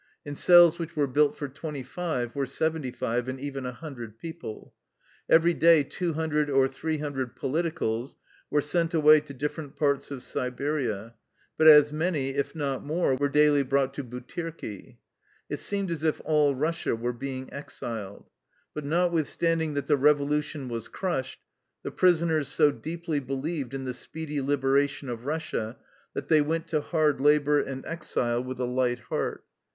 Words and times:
In 0.25 0.33
cells 0.35 0.79
which 0.79 0.95
were 0.95 1.05
built 1.05 1.37
for 1.37 1.47
twenty 1.47 1.83
five 1.83 2.33
were 2.33 2.47
seventy 2.47 2.89
five 2.89 3.27
and 3.27 3.39
even 3.39 3.67
a 3.67 3.71
hundred 3.71 4.17
people. 4.17 4.73
Every 5.29 5.53
day 5.53 5.83
200 5.83 6.49
or 6.49 6.67
300 6.67 7.35
politicals 7.35 8.15
were 8.49 8.61
sent 8.63 8.95
away 8.95 9.19
to 9.19 9.31
different 9.35 9.75
parts 9.75 10.09
of 10.09 10.23
Siberia, 10.23 11.13
but 11.55 11.67
as 11.67 11.93
many, 11.93 12.29
if 12.29 12.55
not 12.55 12.83
more, 12.83 13.13
were 13.15 13.29
daily 13.29 13.61
brought 13.61 13.93
to 13.93 14.03
Butirki. 14.03 14.97
It 15.51 15.59
seemed 15.59 15.91
as 15.91 16.03
if 16.03 16.19
all 16.25 16.55
Russia 16.55 16.95
were 16.95 17.13
being 17.13 17.53
exiled. 17.53 18.27
But 18.73 18.85
notwith 18.85 19.27
standing 19.27 19.75
that 19.75 19.85
the 19.85 19.97
revolution 19.97 20.67
was 20.67 20.87
crushed, 20.87 21.41
the 21.83 21.91
prisoners 21.91 22.47
so 22.47 22.71
deeply 22.71 23.19
believed 23.19 23.75
in 23.75 23.83
the 23.83 23.93
speedy 23.93 24.41
lib 24.41 24.61
eration 24.63 25.09
of 25.11 25.25
Russia 25.25 25.77
that 26.15 26.27
they 26.27 26.41
went 26.41 26.67
to 26.69 26.81
hard 26.81 27.21
labor 27.21 27.61
and 27.61 27.85
exile 27.85 28.43
with 28.43 28.59
a 28.59 28.65
light 28.65 28.97
heart. 28.97 29.45